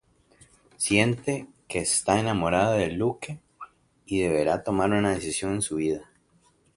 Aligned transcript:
Siente 0.77 1.45
que 1.67 1.77
está 1.77 2.19
enamorada 2.19 2.73
de 2.73 2.89
Luke 2.91 3.39
y 4.07 4.21
deberá 4.21 4.63
tomar 4.63 4.89
una 4.89 5.11
decisión 5.13 5.53
en 5.53 5.61
su 5.61 5.75
vida. 5.75 6.09